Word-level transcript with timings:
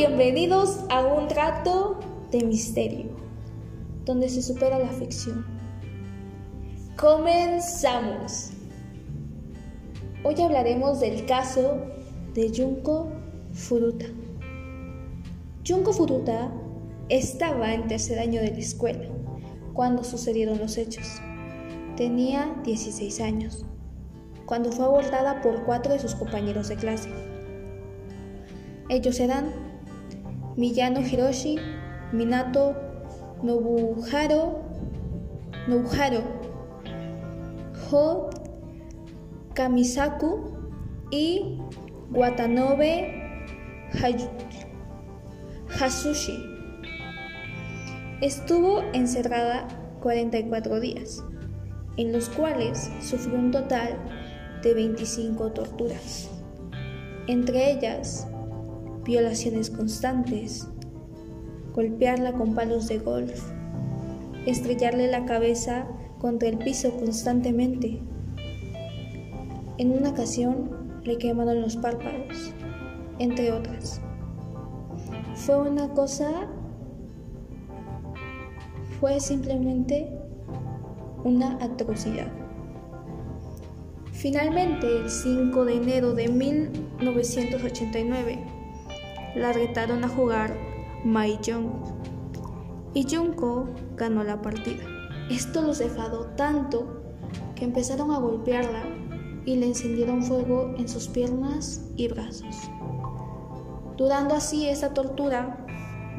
bienvenidos 0.00 0.80
a 0.88 1.04
un 1.04 1.28
rato 1.28 1.98
de 2.30 2.42
misterio, 2.42 3.10
donde 4.06 4.30
se 4.30 4.40
supera 4.40 4.78
la 4.78 4.88
ficción. 4.88 5.44
Comenzamos. 6.98 8.52
Hoy 10.24 10.40
hablaremos 10.40 11.00
del 11.00 11.26
caso 11.26 11.82
de 12.32 12.50
Junko 12.50 13.12
Furuta. 13.52 14.06
Junko 15.68 15.92
Furuta 15.92 16.50
estaba 17.10 17.74
en 17.74 17.86
tercer 17.86 18.20
año 18.20 18.40
de 18.40 18.52
la 18.52 18.58
escuela 18.58 19.06
cuando 19.74 20.02
sucedieron 20.02 20.58
los 20.58 20.78
hechos. 20.78 21.20
Tenía 21.98 22.58
16 22.64 23.20
años, 23.20 23.66
cuando 24.46 24.72
fue 24.72 24.86
abordada 24.86 25.42
por 25.42 25.62
cuatro 25.66 25.92
de 25.92 25.98
sus 25.98 26.14
compañeros 26.14 26.68
de 26.68 26.76
clase. 26.76 27.10
Ellos 28.88 29.20
eran 29.20 29.69
Miyano 30.56 31.00
Hiroshi, 31.00 31.58
Minato 32.12 32.74
Nobuharo, 33.42 34.62
Nobuharo, 35.68 36.22
Ho 37.90 38.30
Kamisaku 39.54 40.54
y 41.10 41.58
Watanobe 42.12 43.46
Hasushi. 45.78 46.46
Estuvo 48.20 48.82
encerrada 48.92 49.66
44 50.00 50.80
días, 50.80 51.24
en 51.96 52.12
los 52.12 52.28
cuales 52.28 52.90
sufrió 53.00 53.38
un 53.38 53.50
total 53.50 53.96
de 54.62 54.74
25 54.74 55.52
torturas, 55.52 56.28
entre 57.26 57.72
ellas 57.72 58.26
violaciones 59.10 59.70
constantes, 59.70 60.68
golpearla 61.74 62.34
con 62.34 62.54
palos 62.54 62.86
de 62.86 62.98
golf, 62.98 63.42
estrellarle 64.46 65.10
la 65.10 65.24
cabeza 65.24 65.88
contra 66.20 66.48
el 66.48 66.58
piso 66.58 66.92
constantemente. 66.92 67.98
En 69.78 69.90
una 69.90 70.10
ocasión 70.10 71.00
le 71.02 71.18
quemaron 71.18 71.60
los 71.60 71.76
párpados, 71.76 72.54
entre 73.18 73.50
otras. 73.50 74.00
Fue 75.34 75.60
una 75.60 75.88
cosa, 75.88 76.46
fue 79.00 79.18
simplemente 79.18 80.08
una 81.24 81.58
atrocidad. 81.60 82.30
Finalmente, 84.12 84.98
el 84.98 85.10
5 85.10 85.64
de 85.64 85.74
enero 85.74 86.12
de 86.12 86.28
1989, 86.28 88.59
la 89.34 89.52
retaron 89.52 90.04
a 90.04 90.08
jugar 90.08 90.56
Mahjong 91.04 91.70
y 92.94 93.06
Junko 93.08 93.68
ganó 93.96 94.24
la 94.24 94.42
partida. 94.42 94.84
Esto 95.30 95.62
los 95.62 95.80
enfadó 95.80 96.26
tanto 96.36 97.02
que 97.54 97.64
empezaron 97.64 98.10
a 98.10 98.18
golpearla 98.18 98.82
y 99.44 99.56
le 99.56 99.66
encendieron 99.66 100.22
fuego 100.22 100.74
en 100.76 100.88
sus 100.88 101.08
piernas 101.08 101.86
y 101.96 102.08
brazos, 102.08 102.56
durando 103.96 104.34
así 104.34 104.68
esa 104.68 104.92
tortura 104.92 105.64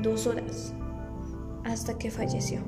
dos 0.02 0.28
horas 0.28 0.74
hasta 1.64 1.98
que 1.98 2.10
falleció. 2.10 2.62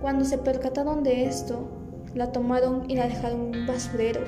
Cuando 0.00 0.24
se 0.24 0.38
percataron 0.38 1.02
de 1.02 1.26
esto, 1.26 1.68
la 2.14 2.32
tomaron 2.32 2.88
y 2.88 2.96
la 2.96 3.08
dejaron 3.08 3.54
en 3.54 3.60
un 3.60 3.66
basurero 3.66 4.20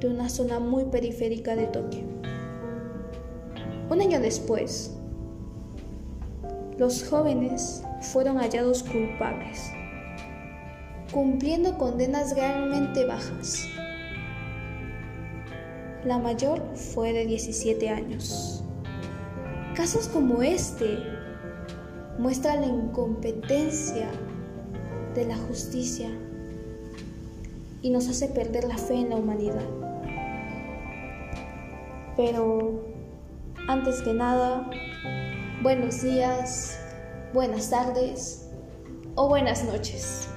de 0.00 0.08
una 0.08 0.28
zona 0.28 0.58
muy 0.58 0.84
periférica 0.84 1.54
de 1.54 1.66
Tokio. 1.66 2.04
Un 3.90 4.00
año 4.00 4.20
después, 4.20 4.96
los 6.78 7.04
jóvenes 7.04 7.82
fueron 8.00 8.38
hallados 8.38 8.82
culpables, 8.82 9.70
cumpliendo 11.12 11.76
condenas 11.76 12.34
realmente 12.34 13.04
bajas. 13.04 13.66
La 16.04 16.18
mayor 16.18 16.62
fue 16.74 17.12
de 17.12 17.26
17 17.26 17.90
años. 17.90 18.64
Casos 19.74 20.08
como 20.08 20.42
este 20.42 20.98
muestran 22.18 22.62
la 22.62 22.68
incompetencia 22.68 24.08
de 25.14 25.26
la 25.26 25.36
justicia 25.36 26.08
y 27.82 27.90
nos 27.90 28.08
hace 28.08 28.28
perder 28.28 28.64
la 28.64 28.78
fe 28.78 28.94
en 28.94 29.10
la 29.10 29.16
humanidad. 29.16 29.89
Pero 32.22 32.84
antes 33.66 34.02
que 34.02 34.12
nada, 34.12 34.68
buenos 35.62 36.02
días, 36.02 36.78
buenas 37.32 37.70
tardes 37.70 38.46
o 39.14 39.26
buenas 39.26 39.64
noches. 39.64 40.28